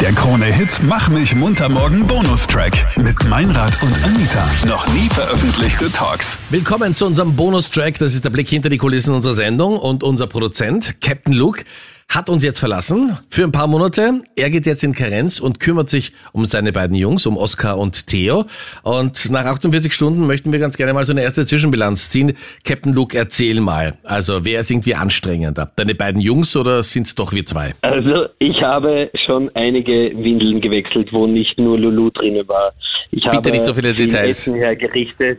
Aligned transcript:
Der 0.00 0.12
Krone-Hit 0.12 0.80
Mach 0.82 1.10
mich 1.10 1.34
munter 1.34 1.68
morgen 1.68 2.06
Bonustrack 2.06 2.72
mit 2.96 3.22
Meinrad 3.28 3.82
und 3.82 3.92
Anita. 4.02 4.48
Noch 4.66 4.86
nie 4.94 5.10
veröffentlichte 5.10 5.92
Talks. 5.92 6.38
Willkommen 6.48 6.94
zu 6.94 7.04
unserem 7.04 7.36
Bonustrack. 7.36 7.98
Das 7.98 8.14
ist 8.14 8.24
der 8.24 8.30
Blick 8.30 8.48
hinter 8.48 8.70
die 8.70 8.78
Kulissen 8.78 9.12
unserer 9.12 9.34
Sendung. 9.34 9.76
Und 9.76 10.02
unser 10.02 10.26
Produzent, 10.26 11.02
Captain 11.02 11.34
Luke, 11.34 11.64
hat 12.10 12.28
uns 12.28 12.44
jetzt 12.44 12.58
verlassen 12.58 13.16
für 13.30 13.44
ein 13.44 13.52
paar 13.52 13.68
Monate. 13.68 14.22
Er 14.36 14.50
geht 14.50 14.66
jetzt 14.66 14.82
in 14.82 14.94
Karenz 14.94 15.38
und 15.38 15.60
kümmert 15.60 15.88
sich 15.88 16.12
um 16.32 16.44
seine 16.44 16.72
beiden 16.72 16.96
Jungs, 16.96 17.24
um 17.24 17.36
Oskar 17.36 17.78
und 17.78 18.08
Theo. 18.08 18.46
Und 18.82 19.30
nach 19.30 19.44
48 19.44 19.92
Stunden 19.92 20.26
möchten 20.26 20.50
wir 20.50 20.58
ganz 20.58 20.76
gerne 20.76 20.92
mal 20.92 21.04
so 21.04 21.12
eine 21.12 21.22
erste 21.22 21.46
Zwischenbilanz 21.46 22.10
ziehen. 22.10 22.36
Captain 22.64 22.92
Luke, 22.92 23.16
erzähl 23.16 23.60
mal. 23.60 23.94
Also, 24.02 24.44
wer 24.44 24.60
ist 24.60 24.72
irgendwie 24.72 24.96
anstrengender? 24.96 25.70
Deine 25.76 25.94
beiden 25.94 26.20
Jungs 26.20 26.56
oder 26.56 26.82
sind 26.82 27.06
es 27.06 27.14
doch 27.14 27.32
wir 27.32 27.44
zwei? 27.44 27.74
Also 27.82 28.26
ich 28.40 28.60
habe 28.60 29.10
schon 29.24 29.48
einige 29.54 30.12
Windeln 30.16 30.60
gewechselt, 30.60 31.12
wo 31.12 31.28
nicht 31.28 31.58
nur 31.58 31.78
Lulu 31.78 32.10
drin 32.10 32.42
war. 32.48 32.72
Ich 33.12 33.22
Bitte 33.22 33.36
habe 33.36 33.50
nicht 33.52 33.64
so 33.64 33.74
viele 33.74 33.94
viel 33.94 34.06
Details. 34.06 34.28
Essen 34.48 34.56
hergerichtet, 34.56 35.38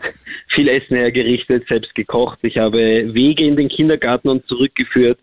viel 0.54 0.70
Essen 0.70 0.96
hergerichtet, 0.96 1.66
selbst 1.68 1.94
gekocht. 1.96 2.40
Ich 2.44 2.58
habe 2.58 2.78
Wege 3.14 3.46
in 3.46 3.58
den 3.58 3.68
Kindergarten 3.68 4.30
und 4.30 4.46
zurückgeführt. 4.48 5.20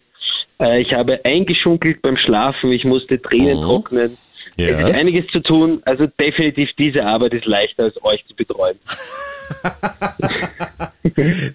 Äh, 0.60 0.80
Ich 0.82 0.92
habe 0.92 1.20
eingeschunkelt 1.24 2.02
beim 2.02 2.16
Schlafen. 2.16 2.72
Ich 2.72 2.84
musste 2.84 3.20
Tränen 3.20 3.58
Mhm. 3.58 3.62
trocknen. 3.64 4.18
Ja. 4.56 4.68
Es 4.68 4.80
ist 4.88 4.94
einiges 4.96 5.26
zu 5.30 5.40
tun. 5.40 5.80
Also 5.84 6.06
definitiv 6.20 6.68
diese 6.78 7.04
Arbeit 7.04 7.32
ist 7.34 7.46
leichter 7.46 7.84
als 7.84 8.02
euch 8.04 8.24
zu 8.26 8.34
betreuen. 8.34 8.76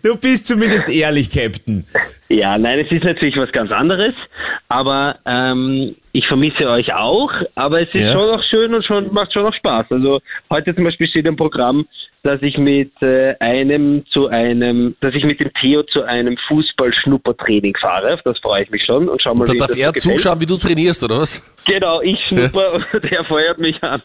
Du 0.03 0.17
bist 0.17 0.47
zumindest 0.47 0.89
ehrlich, 0.89 1.30
Captain. 1.30 1.85
Ja, 2.27 2.58
nein, 2.58 2.80
es 2.80 2.91
ist 2.91 3.03
natürlich 3.03 3.38
was 3.38 3.52
ganz 3.52 3.71
anderes, 3.71 4.13
aber 4.70 5.17
ähm, 5.25 5.95
ich 6.12 6.27
vermisse 6.27 6.70
euch 6.70 6.94
auch, 6.94 7.31
aber 7.55 7.81
es 7.81 7.89
ist 7.94 8.02
Ja. 8.05 8.13
schon 8.13 8.30
auch 8.30 8.44
schön 8.44 8.73
und 8.73 8.85
schon 8.85 9.13
macht 9.13 9.34
schon 9.34 9.45
auch 9.45 9.53
Spaß. 9.53 9.88
Also 9.91 10.20
heute 10.49 10.75
zum 10.75 10.84
Beispiel 10.84 11.07
steht 11.07 11.25
im 11.25 11.36
Programm, 11.36 11.86
dass 12.23 12.41
ich 12.41 12.58
mit 12.58 12.91
äh, 13.02 13.36
einem 13.39 14.05
zu 14.13 14.28
einem, 14.28 14.95
dass 15.02 15.13
ich 15.13 15.23
mit 15.25 15.39
dem 15.39 15.52
Theo 15.59 15.83
zu 15.83 16.03
einem 16.03 16.38
Fußball-Schnuppertraining 16.47 17.75
fahre. 17.81 18.13
Auf 18.13 18.22
das 18.23 18.39
freue 18.39 18.63
ich 18.63 18.69
mich 18.69 18.83
schon 18.86 19.09
und 19.09 19.22
schau 19.22 19.33
mal, 19.33 19.45
Da 19.45 19.53
darf 19.53 19.75
er 19.75 19.91
gefällt. 19.91 20.19
zuschauen, 20.19 20.39
wie 20.39 20.45
du 20.45 20.56
trainierst, 20.58 21.03
oder 21.03 21.17
was? 21.19 21.41
Genau, 21.66 22.02
ich 22.02 22.19
schnupper 22.28 22.73
und 22.73 23.03
er 23.11 23.25
feuert 23.25 23.58
mich 23.59 23.81
an. 23.83 24.02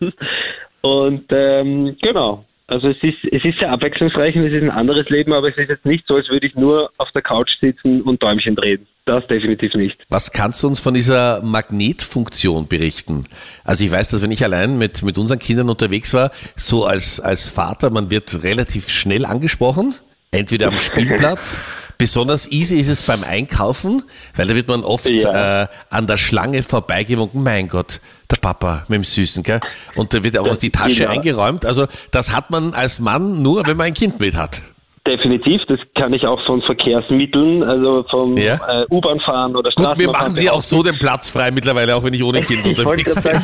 Und 0.80 1.24
ähm, 1.30 1.96
genau. 2.02 2.44
Also 2.68 2.88
es 2.88 2.98
ist, 3.00 3.16
es 3.32 3.42
ist 3.46 3.58
sehr 3.60 3.72
abwechslungsreich 3.72 4.36
und 4.36 4.44
es 4.44 4.52
ist 4.52 4.62
ein 4.62 4.70
anderes 4.70 5.08
Leben, 5.08 5.32
aber 5.32 5.48
es 5.48 5.56
ist 5.56 5.70
jetzt 5.70 5.86
nicht 5.86 6.06
so, 6.06 6.16
als 6.16 6.28
würde 6.28 6.46
ich 6.46 6.54
nur 6.54 6.90
auf 6.98 7.10
der 7.12 7.22
Couch 7.22 7.48
sitzen 7.62 8.02
und 8.02 8.22
Däumchen 8.22 8.56
drehen. 8.56 8.86
Das 9.06 9.26
definitiv 9.26 9.72
nicht. 9.72 9.96
Was 10.10 10.32
kannst 10.32 10.62
du 10.62 10.66
uns 10.66 10.78
von 10.78 10.92
dieser 10.92 11.42
Magnetfunktion 11.42 12.68
berichten? 12.68 13.24
Also 13.64 13.86
ich 13.86 13.90
weiß, 13.90 14.08
dass 14.08 14.22
wenn 14.22 14.30
ich 14.30 14.44
allein 14.44 14.76
mit, 14.76 15.02
mit 15.02 15.16
unseren 15.16 15.38
Kindern 15.38 15.70
unterwegs 15.70 16.12
war, 16.12 16.30
so 16.56 16.84
als, 16.84 17.20
als 17.20 17.48
Vater, 17.48 17.88
man 17.88 18.10
wird 18.10 18.42
relativ 18.42 18.90
schnell 18.90 19.24
angesprochen, 19.24 19.94
entweder 20.30 20.68
am 20.68 20.76
Spielplatz, 20.78 21.62
besonders 21.98 22.50
easy 22.50 22.76
ist 22.78 22.88
es 22.88 23.02
beim 23.02 23.24
Einkaufen, 23.24 24.02
weil 24.36 24.46
da 24.46 24.54
wird 24.54 24.68
man 24.68 24.84
oft 24.84 25.10
Ja. 25.10 25.62
äh, 25.64 25.66
an 25.90 26.06
der 26.06 26.16
Schlange 26.16 26.62
vorbeigewunken, 26.62 27.42
mein 27.42 27.68
Gott, 27.68 28.00
der 28.30 28.36
Papa 28.36 28.84
mit 28.88 28.96
dem 28.98 29.04
Süßen, 29.04 29.42
gell? 29.42 29.60
Und 29.96 30.14
da 30.14 30.22
wird 30.22 30.38
auch 30.38 30.46
noch 30.46 30.56
die 30.56 30.70
Tasche 30.70 31.00
Genau. 31.02 31.10
eingeräumt. 31.10 31.66
Also 31.66 31.86
das 32.12 32.34
hat 32.34 32.50
man 32.50 32.72
als 32.74 32.98
Mann 33.00 33.42
nur, 33.42 33.66
wenn 33.66 33.76
man 33.76 33.88
ein 33.88 33.94
Kind 33.94 34.20
mit 34.20 34.36
hat. 34.36 34.62
Definitiv, 35.06 35.62
das 35.68 35.78
kann 35.96 36.12
ich 36.12 36.26
auch 36.26 36.38
von 36.44 36.60
Verkehrsmitteln, 36.62 37.62
also 37.62 38.04
vom 38.10 38.36
Ja. 38.36 38.56
äh, 38.68 38.84
U-Bahn 38.90 39.18
fahren 39.20 39.56
oder 39.56 39.70
Gut, 39.70 39.84
Straßenbahn 39.84 39.96
mir 40.06 40.12
machen 40.12 40.36
sie 40.36 40.50
auch 40.50 40.60
so 40.60 40.82
den 40.82 40.98
Platz 40.98 41.30
frei 41.30 41.50
mittlerweile, 41.50 41.96
auch 41.96 42.04
wenn 42.04 42.12
ich 42.12 42.22
ohne 42.22 42.42
Kind 42.42 42.66
unterwegs 42.66 43.14
bin. 43.14 43.40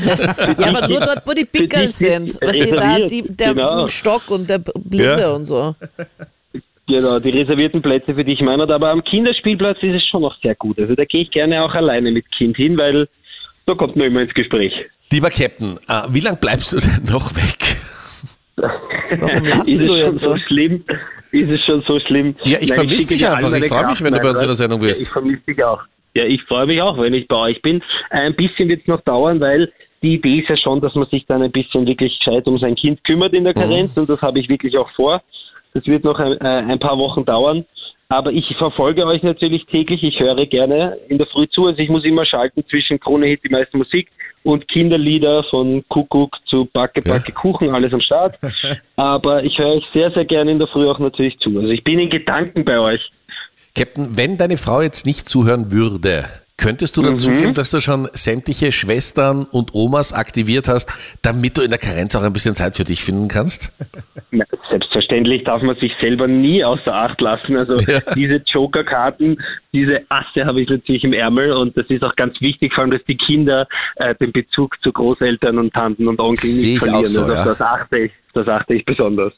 Ja, 0.58 0.68
aber 0.68 0.86
nur 0.88 1.00
dort, 1.00 1.22
wo 1.26 1.32
die 1.32 1.46
Pickel 1.46 1.90
sind. 1.90 2.34
Weißt 2.42 2.60
du, 2.70 2.74
da 2.76 2.98
die, 3.06 3.22
der 3.22 3.54
genau. 3.54 3.88
Stock 3.88 4.30
und 4.30 4.50
der 4.50 4.58
Blinde 4.58 5.20
Ja. 5.20 5.32
und 5.32 5.46
so. 5.46 5.74
Genau, 6.86 7.18
die 7.18 7.30
reservierten 7.30 7.80
Plätze 7.80 8.14
für 8.14 8.24
dich, 8.24 8.40
Meinrad. 8.40 8.70
Aber 8.70 8.90
am 8.90 9.02
Kinderspielplatz 9.02 9.78
ist 9.82 9.94
es 9.94 10.06
schon 10.06 10.22
noch 10.22 10.38
sehr 10.42 10.54
gut. 10.54 10.78
Also 10.78 10.94
da 10.94 11.04
gehe 11.04 11.22
ich 11.22 11.30
gerne 11.30 11.64
auch 11.64 11.74
alleine 11.74 12.10
mit 12.10 12.30
Kind 12.32 12.56
hin, 12.56 12.76
weil 12.76 13.08
da 13.66 13.74
kommt 13.74 13.96
man 13.96 14.08
immer 14.08 14.20
ins 14.20 14.34
Gespräch. 14.34 14.74
Lieber 15.10 15.30
Captain, 15.30 15.78
äh, 15.88 16.02
wie 16.10 16.20
lange 16.20 16.36
bleibst 16.36 16.72
du 16.72 16.78
denn 16.78 17.12
noch 17.12 17.34
weg? 17.34 17.76
Warum 18.56 19.46
ist 19.46 19.68
es 19.68 19.86
schon 19.86 19.96
jetzt 19.96 20.20
so 20.20 20.36
schlimm? 20.38 20.84
Ist 21.32 21.50
es 21.50 21.64
schon 21.64 21.80
so 21.80 21.98
schlimm? 22.00 22.36
Ja, 22.44 22.58
ich 22.60 22.72
vermisse 22.72 23.08
dich 23.08 23.26
einfach. 23.26 23.52
Ich 23.52 23.66
freue 23.66 23.86
mich, 23.88 24.02
wenn 24.02 24.14
du 24.14 24.20
bei 24.20 24.30
uns 24.30 24.42
in 24.42 24.48
der. 24.48 24.56
Sendung 24.56 24.80
bist. 24.80 25.00
Ja, 25.00 25.02
ich 25.02 25.08
vermisse 25.08 25.42
dich 25.48 25.64
auch. 25.64 25.82
Ja, 26.14 26.24
ich 26.24 26.42
freue 26.42 26.66
mich 26.66 26.80
auch, 26.80 26.96
wenn 26.98 27.12
ich 27.12 27.26
bei 27.26 27.36
euch 27.36 27.60
bin. 27.62 27.82
Ein 28.10 28.36
bisschen 28.36 28.68
wird 28.68 28.82
es 28.82 28.86
noch 28.86 29.00
dauern, 29.00 29.40
weil 29.40 29.72
die 30.02 30.14
Idee 30.14 30.40
ist 30.40 30.48
ja 30.48 30.56
schon, 30.56 30.80
dass 30.80 30.94
man 30.94 31.08
sich 31.08 31.26
dann 31.26 31.42
ein 31.42 31.50
bisschen 31.50 31.86
wirklich 31.86 32.18
gescheit 32.18 32.46
um 32.46 32.58
sein 32.58 32.76
Kind 32.76 33.02
kümmert 33.04 33.32
in 33.32 33.44
der 33.44 33.54
Karenz 33.54 33.96
und 33.96 34.08
das 34.08 34.22
habe 34.22 34.38
ich 34.38 34.48
wirklich 34.48 34.76
auch 34.76 34.90
vor. 34.92 35.22
Das 35.74 35.86
wird 35.86 36.04
noch 36.04 36.18
ein, 36.18 36.32
äh, 36.40 36.72
ein 36.72 36.78
paar 36.78 36.98
Wochen 36.98 37.24
dauern. 37.24 37.64
Aber 38.08 38.32
ich 38.32 38.46
verfolge 38.58 39.06
euch 39.06 39.22
natürlich 39.22 39.66
täglich. 39.66 40.02
Ich 40.02 40.20
höre 40.20 40.46
gerne 40.46 40.98
in 41.08 41.18
der 41.18 41.26
Früh 41.26 41.48
zu. 41.48 41.66
Also 41.66 41.80
ich 41.80 41.88
muss 41.88 42.04
immer 42.04 42.24
schalten 42.24 42.64
zwischen 42.68 43.00
Krone 43.00 43.26
Hit, 43.26 43.44
die 43.44 43.48
meiste 43.48 43.76
Musik 43.76 44.08
und 44.44 44.68
Kinderlieder 44.68 45.42
von 45.44 45.82
Kuckuck 45.88 46.36
zu 46.46 46.68
Backe, 46.72 47.02
Backe, 47.02 47.32
Kuchen, 47.32 47.74
alles 47.74 47.92
am 47.92 48.00
Start. 48.00 48.38
Aber 48.96 49.42
ich 49.42 49.58
höre 49.58 49.76
euch 49.76 49.84
sehr, 49.92 50.10
sehr 50.12 50.26
gerne 50.26 50.52
in 50.52 50.58
der 50.58 50.68
Früh 50.68 50.88
auch 50.88 50.98
natürlich 50.98 51.38
zu. 51.38 51.48
Also 51.58 51.70
ich 51.70 51.82
bin 51.82 51.98
in 51.98 52.10
Gedanken 52.10 52.64
bei 52.64 52.78
euch. 52.78 53.00
Captain, 53.74 54.16
wenn 54.16 54.36
deine 54.36 54.58
Frau 54.58 54.82
jetzt 54.82 55.06
nicht 55.06 55.28
zuhören 55.28 55.72
würde, 55.72 56.26
könntest 56.56 56.96
du 56.96 57.02
dann 57.02 57.18
zugeben, 57.18 57.54
dass 57.54 57.70
du 57.70 57.80
schon 57.80 58.08
sämtliche 58.12 58.70
Schwestern 58.70 59.44
und 59.44 59.74
Omas 59.74 60.12
aktiviert 60.12 60.68
hast, 60.68 60.92
damit 61.22 61.58
du 61.58 61.62
in 61.62 61.70
der 61.70 61.78
Karenz 61.78 62.14
auch 62.14 62.22
ein 62.22 62.32
bisschen 62.32 62.54
Zeit 62.54 62.76
für 62.76 62.84
dich 62.84 63.02
finden 63.02 63.26
kannst? 63.26 63.72
Na, 64.30 64.44
Selbstverständlich 64.94 65.42
darf 65.42 65.60
man 65.62 65.76
sich 65.76 65.92
selber 66.00 66.28
nie 66.28 66.64
außer 66.64 66.94
Acht 66.94 67.20
lassen. 67.20 67.56
Also 67.56 67.74
Ja. 67.76 67.98
diese 68.14 68.36
Joker-Karten, 68.46 69.42
diese 69.72 70.02
Asse 70.08 70.46
habe 70.46 70.62
ich 70.62 70.68
natürlich 70.68 71.02
im 71.02 71.12
Ärmel 71.12 71.52
und 71.52 71.76
das 71.76 71.86
ist 71.88 72.04
auch 72.04 72.14
ganz 72.14 72.40
wichtig, 72.40 72.72
vor 72.72 72.82
allem, 72.82 72.92
dass 72.92 73.02
die 73.08 73.16
Kinder 73.16 73.66
äh, 73.96 74.14
den 74.14 74.30
Bezug 74.30 74.80
zu 74.82 74.92
Großeltern 74.92 75.58
und 75.58 75.72
Tanten 75.74 76.06
und 76.06 76.20
Onkeln 76.20 76.36
Sehe 76.36 76.74
nicht 76.74 76.74
ich 76.74 76.78
verlieren. 76.78 77.06
so, 77.06 77.22
also 77.22 77.34
ja. 77.34 77.44
das 77.44 77.60
achte 77.60 77.98
ich, 77.98 78.12
das 78.34 78.46
achte 78.48 78.74
ich 78.74 78.84
besonders. 78.84 79.32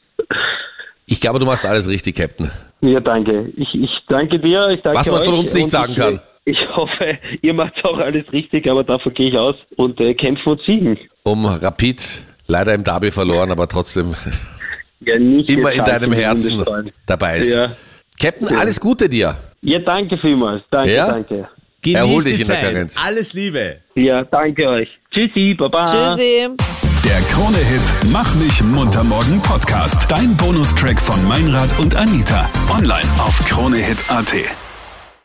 Ich 1.07 1.19
glaube, 1.21 1.39
du 1.39 1.45
machst 1.45 1.65
alles 1.65 1.89
richtig, 1.89 2.15
Captain. 2.17 2.51
Ja, 2.81 2.99
danke. 2.99 3.51
Ich, 3.57 3.73
ich 3.73 3.89
danke 4.07 4.39
dir. 4.39 4.69
Ich 4.69 4.81
danke 4.83 4.99
Was 4.99 5.09
man 5.09 5.23
von 5.23 5.39
uns 5.39 5.53
nicht 5.55 5.71
sagen 5.71 5.93
ich, 5.93 5.99
kann. 5.99 6.19
Ich 6.45 6.57
hoffe, 6.75 7.17
ihr 7.41 7.53
macht 7.55 7.73
auch 7.83 7.97
alles 7.97 8.31
richtig, 8.31 8.67
aber 8.69 8.83
davon 8.83 9.13
gehe 9.15 9.29
ich 9.29 9.37
aus 9.37 9.55
und 9.75 9.99
äh, 9.99 10.13
kämpfen 10.13 10.49
und 10.49 10.61
siegen. 10.67 10.99
Um 11.23 11.45
Rapid 11.45 12.21
leider 12.47 12.75
im 12.75 12.83
Derby 12.83 13.09
verloren, 13.09 13.51
aber 13.51 13.67
trotzdem 13.67 14.13
Ja, 14.99 15.19
nicht 15.19 15.51
immer 15.51 15.71
in 15.71 15.83
deinem 15.83 16.11
die 16.11 16.17
Herzen 16.17 16.63
dabei 17.05 17.37
ist. 17.39 17.55
Ja. 17.55 17.71
Captain, 18.19 18.55
alles 18.57 18.79
Gute 18.79 19.07
dir. 19.09 19.35
ja, 19.61 19.79
danke 19.79 20.17
vielmals. 20.17 20.63
Danke, 20.71 20.93
Ja? 20.93 21.07
danke. 21.11 21.47
Genieß 21.81 21.97
Erhol 21.97 22.23
die 22.23 22.29
dich 22.31 22.41
in 22.41 22.47
der 22.47 22.55
Zeit. 22.55 22.71
Karenz. 22.71 22.97
Alles 23.05 23.33
Liebe. 23.33 23.77
Ja, 23.95 24.23
danke 24.23 24.67
euch. 24.67 24.89
Tschüssi, 25.13 25.55
baba. 25.57 25.85
Tschüssi. 25.85 26.47
Der 27.05 27.21
Krone-Hit 27.31 28.11
Mach 28.11 28.33
mich 28.35 28.61
munter 28.63 29.03
morgen 29.03 29.39
Podcast. 29.41 30.05
Dein 30.09 30.35
Bonustrack 30.35 30.99
von 30.99 31.23
Meinrad 31.27 31.77
und 31.79 31.95
Anita. 31.95 32.49
Online 32.75 33.07
auf 33.19 33.39
kronehit.at. 33.47 34.33